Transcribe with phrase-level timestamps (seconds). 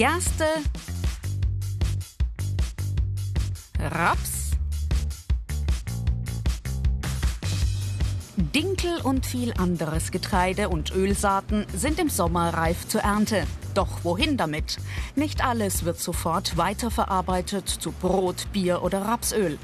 [0.00, 0.46] Gerste,
[3.78, 4.52] Raps,
[8.38, 13.46] Dinkel und viel anderes Getreide und Ölsaaten sind im Sommer reif zur Ernte.
[13.74, 14.78] Doch wohin damit?
[15.16, 19.58] Nicht alles wird sofort weiterverarbeitet zu Brot, Bier oder Rapsöl.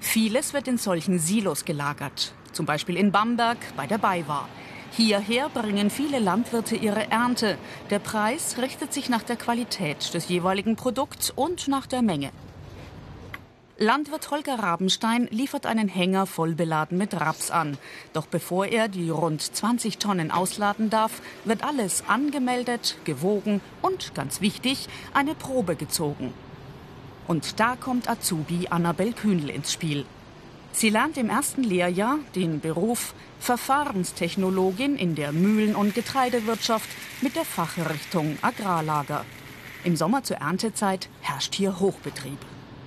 [0.00, 4.48] Vieles wird in solchen Silos gelagert, zum Beispiel in Bamberg bei der BayWa.
[4.92, 7.58] Hierher bringen viele Landwirte ihre Ernte.
[7.90, 12.30] Der Preis richtet sich nach der Qualität des jeweiligen Produkts und nach der Menge.
[13.78, 17.76] Landwirt Holger Rabenstein liefert einen Hänger voll beladen mit Raps an.
[18.14, 24.40] Doch bevor er die rund 20 Tonnen ausladen darf, wird alles angemeldet, gewogen und, ganz
[24.40, 26.32] wichtig, eine Probe gezogen.
[27.26, 30.06] Und da kommt Azubi Annabel Kühnl ins Spiel.
[30.76, 36.86] Sie lernt im ersten Lehrjahr den Beruf Verfahrenstechnologin in der Mühlen- und Getreidewirtschaft
[37.22, 39.24] mit der Fachrichtung Agrarlager.
[39.84, 42.36] Im Sommer zur Erntezeit herrscht hier Hochbetrieb.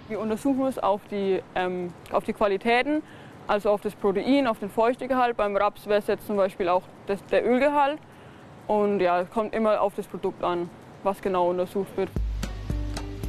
[0.07, 3.01] Wir untersuchen es auf die, ähm, auf die Qualitäten,
[3.47, 5.35] also auf das Protein, auf den Feuchtegehalt.
[5.35, 7.97] Beim Raps wäre es jetzt zum Beispiel auch das, der Ölgehalt.
[8.67, 10.69] Und ja, es kommt immer auf das Produkt an,
[11.01, 12.11] was genau untersucht wird.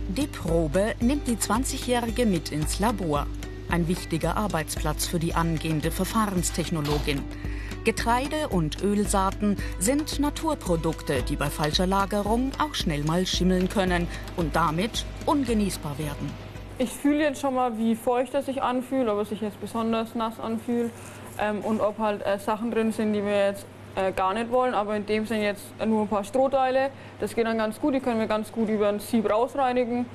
[0.08, 3.26] Die Probe nimmt die 20-Jährige mit ins Labor.
[3.70, 7.22] Ein wichtiger Arbeitsplatz für die angehende Verfahrenstechnologin.
[7.84, 14.56] Getreide und Ölsaaten sind Naturprodukte, die bei falscher Lagerung auch schnell mal schimmeln können und
[14.56, 16.32] damit ungenießbar werden.
[16.78, 20.16] Ich fühle jetzt schon mal, wie feucht es sich anfühlt, ob es sich jetzt besonders
[20.16, 20.90] nass anfühlt
[21.38, 24.74] ähm, und ob halt äh, Sachen drin sind, die wir jetzt äh, gar nicht wollen.
[24.74, 26.90] Aber in dem sind jetzt nur ein paar Strohteile.
[27.20, 30.06] Das geht dann ganz gut, die können wir ganz gut über ein Sieb rausreinigen.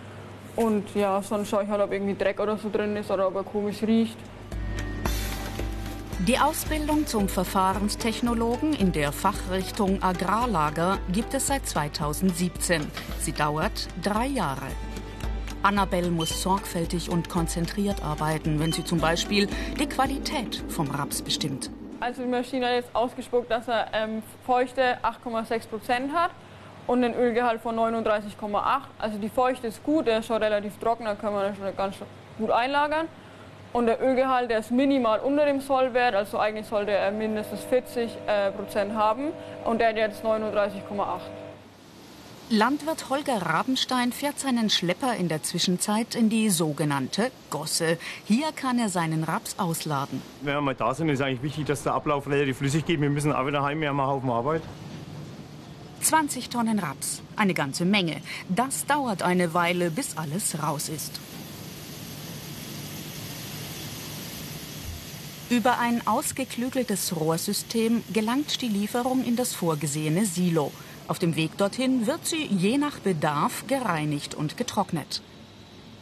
[0.55, 3.35] Und ja, sonst schaue ich halt, ob irgendwie Dreck oder so drin ist oder ob
[3.35, 4.17] er komisch riecht.
[6.27, 12.81] Die Ausbildung zum Verfahrenstechnologen in der Fachrichtung Agrarlager gibt es seit 2017.
[13.19, 14.65] Sie dauert drei Jahre.
[15.61, 19.47] Annabelle muss sorgfältig und konzentriert arbeiten, wenn sie zum Beispiel
[19.79, 21.69] die Qualität vom Raps bestimmt.
[21.99, 26.31] Also die Maschine hat jetzt ausgespuckt, dass er ähm, feuchte 8,6 Prozent hat
[26.87, 28.81] und einen Ölgehalt von 39,8.
[28.99, 31.75] Also die Feuchte ist gut, der ist schon relativ trocken, da kann man das schon
[31.75, 31.95] ganz
[32.37, 33.07] gut einlagern.
[33.73, 38.09] Und der Ölgehalt, der ist minimal unter dem Sollwert, also eigentlich sollte er mindestens 40
[38.25, 39.31] äh, Prozent haben
[39.65, 41.19] und der hat jetzt 39,8.
[42.51, 47.97] Landwirt Holger Rabenstein fährt seinen Schlepper in der Zwischenzeit in die sogenannte Gosse.
[48.25, 50.21] Hier kann er seinen Raps ausladen.
[50.41, 53.01] Wenn wir mal da sind, ist eigentlich wichtig, dass der Ablauf relativ flüssig geht.
[53.01, 54.61] Wir müssen auch wieder heim, wir haben einen Haufen Arbeit.
[56.05, 58.21] 20 Tonnen Raps, eine ganze Menge.
[58.47, 61.19] Das dauert eine Weile, bis alles raus ist.
[65.49, 70.71] Über ein ausgeklügeltes Rohrsystem gelangt die Lieferung in das vorgesehene Silo.
[71.07, 75.23] Auf dem Weg dorthin wird sie je nach Bedarf gereinigt und getrocknet.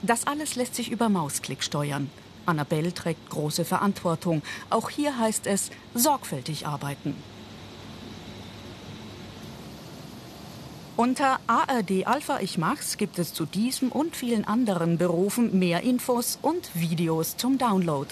[0.02, 2.10] Das alles lässt sich über Mausklick steuern.
[2.46, 4.42] Annabelle trägt große Verantwortung.
[4.70, 7.16] Auch hier heißt es sorgfältig arbeiten.
[10.96, 16.38] Unter ARD Alpha Ich Mach's gibt es zu diesem und vielen anderen Berufen mehr Infos
[16.40, 18.08] und Videos zum Download.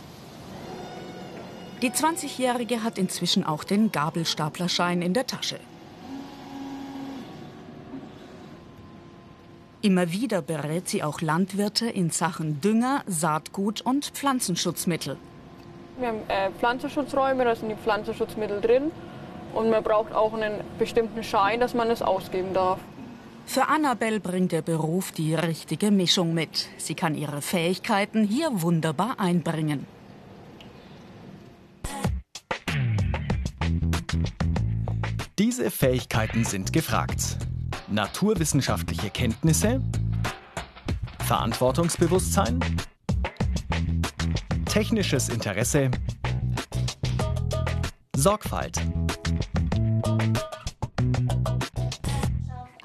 [1.84, 5.60] Die 20-Jährige hat inzwischen auch den Gabelstaplerschein in der Tasche.
[9.84, 15.18] Immer wieder berät sie auch Landwirte in Sachen Dünger, Saatgut und Pflanzenschutzmittel.
[16.00, 18.92] Wir haben äh, Pflanzenschutzräume, da sind die Pflanzenschutzmittel drin.
[19.54, 22.80] Und man braucht auch einen bestimmten Schein, dass man es ausgeben darf.
[23.46, 26.70] Für Annabelle bringt der Beruf die richtige Mischung mit.
[26.78, 29.86] Sie kann ihre Fähigkeiten hier wunderbar einbringen.
[35.38, 37.38] Diese Fähigkeiten sind gefragt.
[37.90, 39.82] Naturwissenschaftliche Kenntnisse,
[41.26, 42.60] Verantwortungsbewusstsein,
[44.66, 45.92] technisches Interesse,
[48.22, 48.78] Sorgfalt.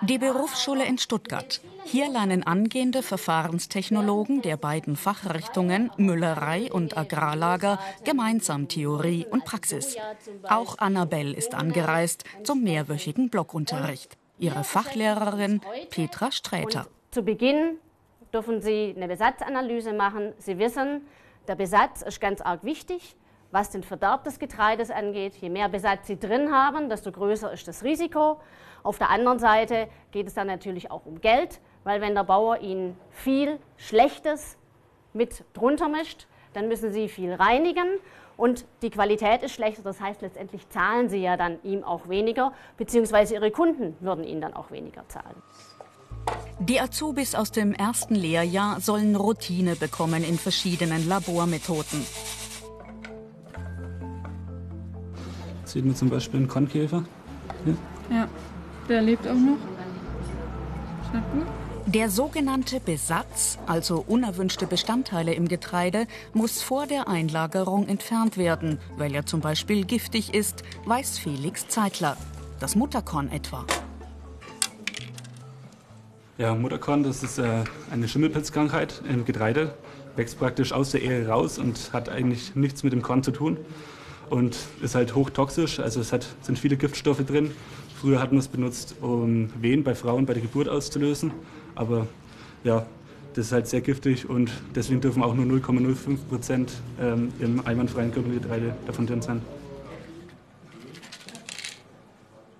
[0.08, 1.60] Die Berufsschule in Stuttgart.
[1.84, 9.98] Hier lernen angehende Verfahrenstechnologen der beiden Fachrichtungen Müllerei und Agrarlager gemeinsam Theorie und Praxis.
[10.48, 14.16] Auch Annabelle ist angereist zum mehrwöchigen Blockunterricht.
[14.38, 15.60] Ihre Fachlehrerin
[15.90, 16.86] Petra Sträter.
[16.86, 17.76] Und zu Beginn
[18.32, 20.32] dürfen Sie eine Besatzanalyse machen.
[20.38, 21.02] Sie wissen,
[21.46, 23.16] der Besatz ist ganz arg wichtig,
[23.50, 25.34] was den Verderb des Getreides angeht.
[25.36, 28.40] Je mehr Besatz Sie drin haben, desto größer ist das Risiko.
[28.82, 32.60] Auf der anderen Seite geht es dann natürlich auch um Geld, weil wenn der Bauer
[32.60, 34.56] Ihnen viel Schlechtes
[35.12, 37.86] mit drunter mischt, dann müssen Sie viel reinigen
[38.36, 39.82] und die Qualität ist schlechter.
[39.82, 44.40] Das heißt, letztendlich zahlen Sie ja dann ihm auch weniger, beziehungsweise Ihre Kunden würden Ihnen
[44.40, 45.42] dann auch weniger zahlen.
[46.58, 52.04] Die Azubis aus dem ersten Lehrjahr sollen Routine bekommen in verschiedenen Labormethoden.
[55.66, 57.04] Sieht man zum Beispiel einen Kornkäfer.
[57.64, 57.76] Hier.
[58.10, 58.28] Ja,
[58.88, 59.58] der lebt auch noch.
[61.32, 61.46] Gut.
[61.86, 69.14] Der sogenannte Besatz, also unerwünschte Bestandteile im Getreide, muss vor der Einlagerung entfernt werden, weil
[69.14, 72.16] er zum Beispiel giftig ist, weiß Felix Zeitler.
[72.58, 73.64] Das Mutterkorn etwa.
[76.38, 79.74] Ja, Mutterkorn, das ist äh, eine Schimmelpilzkrankheit im Getreide.
[80.16, 83.58] Wächst praktisch aus der Ähre raus und hat eigentlich nichts mit dem Korn zu tun.
[84.28, 87.52] Und ist halt hochtoxisch, also es hat, sind viele Giftstoffe drin.
[88.00, 91.32] Früher hat man es benutzt, um Wehen bei Frauen bei der Geburt auszulösen.
[91.74, 92.06] Aber
[92.64, 92.86] ja,
[93.34, 98.10] das ist halt sehr giftig und deswegen dürfen auch nur 0,05 Prozent ähm, im einwandfreien
[98.10, 99.42] Körpergetreide davon drin sein.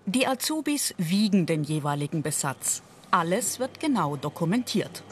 [0.05, 2.83] Die Azubis wiegen den jeweiligen Besatz.
[3.11, 5.03] Alles wird genau dokumentiert.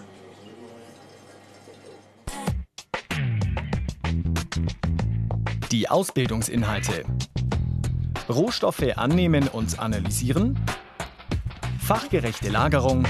[5.74, 7.04] Die Ausbildungsinhalte.
[8.28, 10.56] Rohstoffe annehmen und analysieren.
[11.80, 13.02] Fachgerechte Lagerung.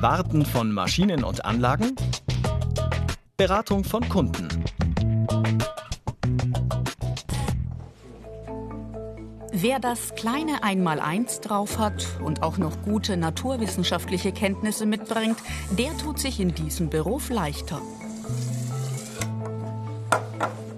[0.00, 1.94] Warten von Maschinen und Anlagen.
[3.36, 4.48] Beratung von Kunden.
[9.52, 15.36] Wer das kleine Einmaleins drauf hat und auch noch gute naturwissenschaftliche Kenntnisse mitbringt,
[15.72, 17.82] der tut sich in diesem Beruf leichter.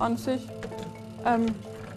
[0.09, 0.41] An sich
[1.27, 1.45] ähm,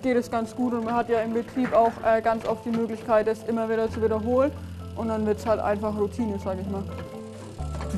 [0.01, 2.69] geht es ganz gut und man hat ja im Betrieb auch äh, ganz oft die
[2.69, 4.51] Möglichkeit, es immer wieder zu wiederholen
[4.97, 6.83] und dann wird es halt einfach Routine, sage ich mal.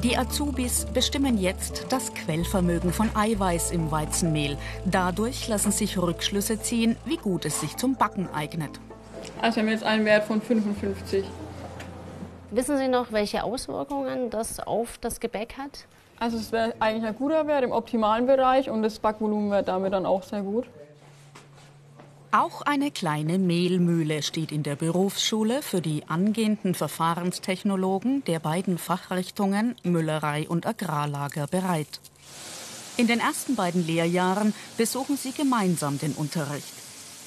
[0.03, 4.55] Die Azubis bestimmen jetzt das Quellvermögen von Eiweiß im Weizenmehl.
[4.85, 8.79] Dadurch lassen sich Rückschlüsse ziehen, wie gut es sich zum Backen eignet.
[9.41, 11.25] Also wir haben jetzt einen Wert von 55.
[12.51, 15.87] Wissen Sie noch, welche Auswirkungen das auf das Gebäck hat?
[16.23, 19.91] Also es wäre eigentlich ein guter Wert im optimalen Bereich und das Backvolumen wäre damit
[19.91, 20.63] dann auch sehr gut.
[22.31, 29.75] Auch eine kleine Mehlmühle steht in der Berufsschule für die angehenden Verfahrenstechnologen der beiden Fachrichtungen
[29.83, 31.99] Müllerei und Agrarlager bereit.
[32.95, 36.73] In den ersten beiden Lehrjahren besuchen sie gemeinsam den Unterricht.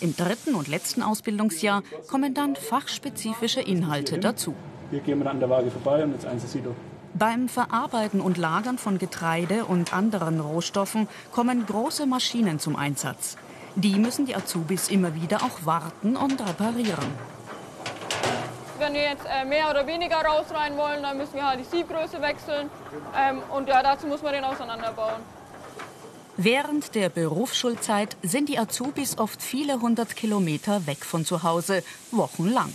[0.00, 4.54] Im dritten und letzten Ausbildungsjahr kommen dann fachspezifische Inhalte dazu.
[4.90, 6.74] Hier gehen wir dann an der Waage vorbei und jetzt eins Silo.
[7.18, 13.38] Beim Verarbeiten und Lagern von Getreide und anderen Rohstoffen kommen große Maschinen zum Einsatz.
[13.74, 17.08] Die müssen die Azubis immer wieder auch warten und reparieren.
[18.78, 22.20] Wenn wir jetzt äh, mehr oder weniger rausrein wollen, dann müssen wir halt die Siebgröße
[22.20, 22.68] wechseln.
[23.16, 25.22] Ähm, und ja, dazu muss man den auseinanderbauen.
[26.36, 32.70] Während der Berufsschulzeit sind die Azubis oft viele hundert Kilometer weg von zu Hause, wochenlang.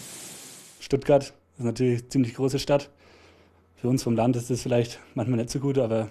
[0.80, 2.90] Stuttgart ist natürlich eine ziemlich große Stadt.
[3.82, 6.10] Für uns vom Land ist das vielleicht manchmal nicht so gut, aber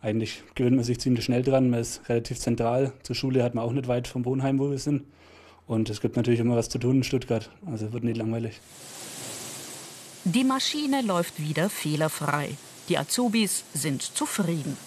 [0.00, 1.68] eigentlich gewöhnt man sich ziemlich schnell dran.
[1.68, 2.94] Man ist relativ zentral.
[3.02, 5.02] Zur Schule hat man auch nicht weit vom Wohnheim, wo wir sind.
[5.66, 7.50] Und es gibt natürlich immer was zu tun in Stuttgart.
[7.70, 8.58] Also wird nicht langweilig.
[10.24, 12.56] Die Maschine läuft wieder fehlerfrei.
[12.88, 14.78] Die Azubis sind zufrieden.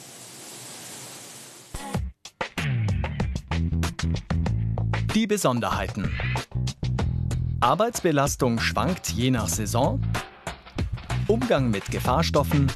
[5.14, 6.12] Die Besonderheiten.
[7.60, 10.02] Arbeitsbelastung schwankt je nach Saison.
[11.28, 12.72] Umgang mit Gefahrstoffen.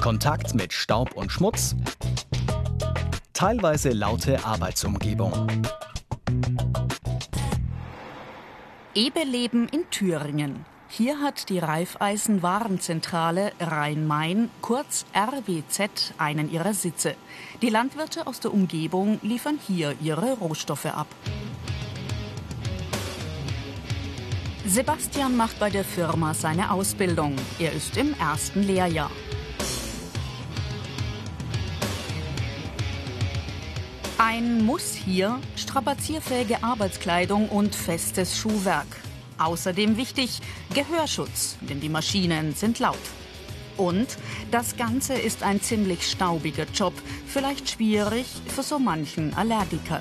[0.00, 1.76] Kontakt mit Staub und Schmutz.
[3.34, 5.46] Teilweise laute Arbeitsumgebung.
[8.94, 10.64] Ebeleben in Thüringen.
[10.88, 17.14] Hier hat die Raiffeisen-Warenzentrale Rhein-Main, kurz RWZ, einen ihrer Sitze.
[17.60, 21.08] Die Landwirte aus der Umgebung liefern hier ihre Rohstoffe ab.
[24.66, 27.36] Sebastian macht bei der Firma seine Ausbildung.
[27.58, 29.10] Er ist im ersten Lehrjahr.
[34.16, 38.86] Ein Muss hier strapazierfähige Arbeitskleidung und festes Schuhwerk.
[39.36, 40.40] Außerdem wichtig
[40.72, 42.96] Gehörschutz, denn die Maschinen sind laut.
[43.76, 44.16] Und
[44.50, 46.94] das Ganze ist ein ziemlich staubiger Job,
[47.26, 50.00] vielleicht schwierig für so manchen Allergiker.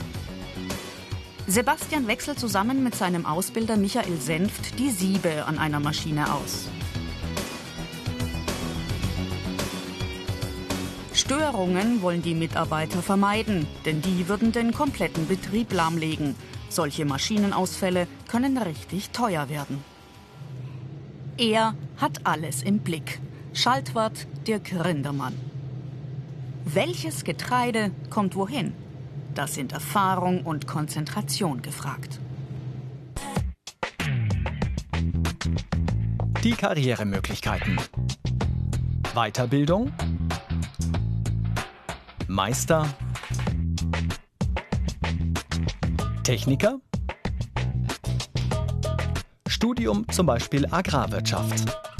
[1.48, 6.70] Sebastian wechselt zusammen mit seinem Ausbilder Michael Senft die Siebe an einer Maschine aus.
[11.14, 16.36] Störungen wollen die Mitarbeiter vermeiden, denn die würden den kompletten Betrieb lahmlegen.
[16.70, 19.84] Solche Maschinenausfälle können richtig teuer werden.
[21.38, 23.20] Er hat alles im Blick.
[23.54, 25.34] Schaltwart Dirk Rindermann.
[26.66, 28.74] Welches Getreide kommt wohin?
[29.36, 32.20] Das sind Erfahrung und Konzentration gefragt.
[36.44, 37.78] Die Karrieremöglichkeiten.
[39.16, 39.92] Weiterbildung.
[42.28, 42.86] Meister.
[46.24, 46.80] Techniker.
[49.48, 51.93] Studium zum Beispiel Agrarwirtschaft.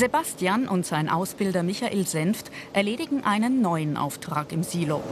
[0.00, 5.02] Sebastian und sein Ausbilder Michael Senft erledigen einen neuen Auftrag im Silo.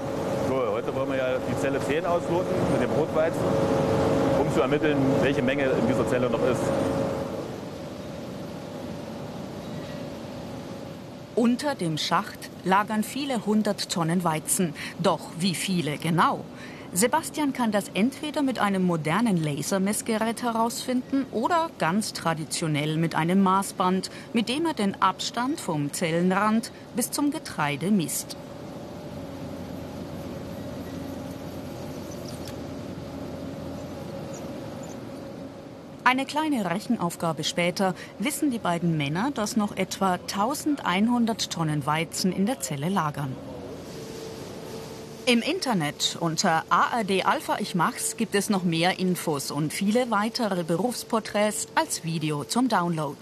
[0.49, 3.39] So, heute wollen wir ja die Zelle 10 ausloten mit dem Rotweizen,
[4.41, 6.63] um zu ermitteln, welche Menge in dieser Zelle noch ist.
[11.35, 14.73] Unter dem Schacht lagern viele hundert Tonnen Weizen.
[15.03, 16.47] Doch wie viele genau?
[16.95, 24.11] Sebastian kann das entweder mit einem modernen Lasermessgerät herausfinden oder ganz traditionell mit einem Maßband,
[24.33, 28.37] mit dem er den Abstand vom Zellenrand bis zum Getreide misst.
[36.05, 42.47] Eine kleine Rechenaufgabe später wissen die beiden Männer, dass noch etwa 1100 Tonnen Weizen in
[42.47, 43.37] der Zelle lagern.
[45.31, 50.65] Im Internet unter ARD Alpha Ich Mach's gibt es noch mehr Infos und viele weitere
[50.65, 53.19] Berufsporträts als Video zum Download.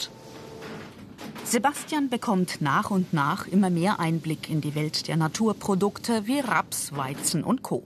[1.43, 6.97] Sebastian bekommt nach und nach immer mehr Einblick in die Welt der Naturprodukte wie Raps,
[6.97, 7.83] Weizen und Co.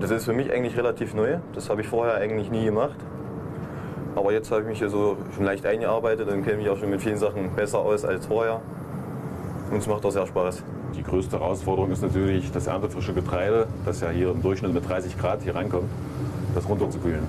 [0.00, 1.38] Das ist für mich eigentlich relativ neu.
[1.54, 2.98] Das habe ich vorher eigentlich nie gemacht.
[4.16, 6.90] Aber jetzt habe ich mich hier so schon leicht eingearbeitet und kenne mich auch schon
[6.90, 8.62] mit vielen Sachen besser aus als vorher.
[9.70, 10.62] Und es macht auch sehr Spaß.
[10.96, 15.18] Die größte Herausforderung ist natürlich das erntefrische Getreide, das ja hier im Durchschnitt mit 30
[15.18, 15.88] Grad hier reinkommt,
[16.54, 17.24] das runterzukühlen.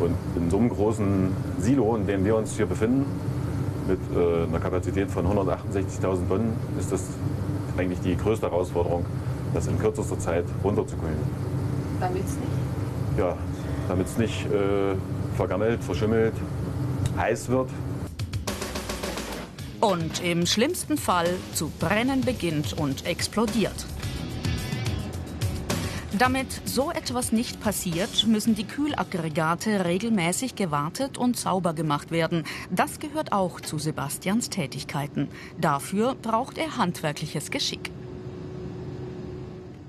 [0.00, 1.28] Und in so einem großen
[1.60, 3.06] Silo, in dem wir uns hier befinden,
[3.86, 7.04] mit äh, einer Kapazität von 168.000 Tonnen, ist das
[7.76, 9.04] eigentlich die größte Herausforderung,
[9.52, 11.18] das in kürzester Zeit runterzukühlen.
[12.00, 13.18] Damit es nicht?
[13.18, 13.36] Ja,
[13.88, 14.96] damit es nicht äh,
[15.36, 16.34] vergammelt, verschimmelt,
[17.16, 17.68] heiß wird.
[19.84, 23.84] Und im schlimmsten Fall zu brennen beginnt und explodiert.
[26.16, 32.44] Damit so etwas nicht passiert, müssen die Kühlaggregate regelmäßig gewartet und sauber gemacht werden.
[32.70, 35.28] Das gehört auch zu Sebastians Tätigkeiten.
[35.60, 37.90] Dafür braucht er handwerkliches Geschick.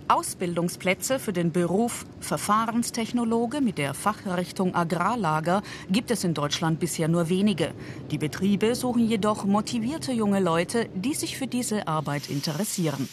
[0.08, 7.30] Ausbildungsplätze für den Beruf Verfahrenstechnologe mit der Fachrichtung Agrarlager gibt es in Deutschland bisher nur
[7.30, 7.74] wenige.
[8.12, 13.10] Die Betriebe suchen jedoch motivierte junge Leute, die sich für diese Arbeit interessieren.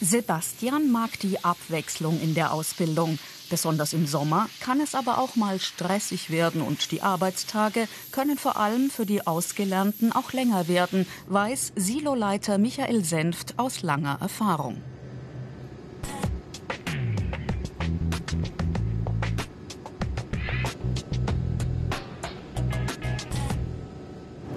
[0.00, 3.18] Sebastian mag die Abwechslung in der Ausbildung.
[3.50, 8.58] Besonders im Sommer kann es aber auch mal stressig werden und die Arbeitstage können vor
[8.58, 14.82] allem für die Ausgelernten auch länger werden, weiß Siloleiter Michael Senft aus langer Erfahrung.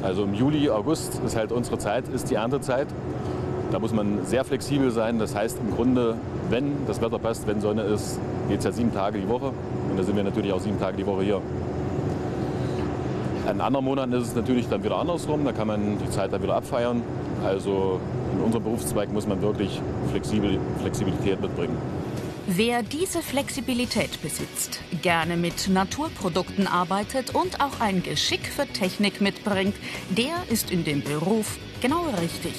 [0.03, 2.87] Also im Juli, August ist halt unsere Zeit, ist die Erntezeit.
[3.71, 5.19] Da muss man sehr flexibel sein.
[5.19, 6.17] Das heißt im Grunde,
[6.49, 8.19] wenn das Wetter passt, wenn Sonne ist,
[8.51, 9.53] geht es ja sieben Tage die Woche.
[9.89, 11.41] Und da sind wir natürlich auch sieben Tage die Woche hier.
[13.47, 15.45] An anderen Monaten ist es natürlich dann wieder andersrum.
[15.45, 17.01] Da kann man die Zeit dann wieder abfeiern.
[17.45, 17.99] Also
[18.35, 19.81] in unserem Berufszweig muss man wirklich
[20.11, 21.77] Flexibel, Flexibilität mitbringen.
[22.47, 29.75] Wer diese Flexibilität besitzt, gerne mit Naturprodukten arbeitet und auch ein Geschick für Technik mitbringt,
[30.09, 32.53] der ist in dem Beruf genau richtig.